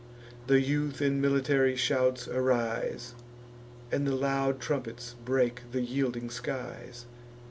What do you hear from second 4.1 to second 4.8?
loud